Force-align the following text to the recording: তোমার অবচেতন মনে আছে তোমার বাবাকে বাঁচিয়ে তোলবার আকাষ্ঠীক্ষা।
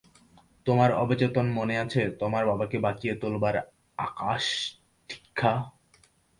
তোমার 0.65 0.89
অবচেতন 0.93 1.45
মনে 1.49 1.75
আছে 1.77 2.01
তোমার 2.19 2.43
বাবাকে 2.45 2.77
বাঁচিয়ে 2.79 3.15
তোলবার 3.15 3.55
আকাষ্ঠীক্ষা। 3.97 5.53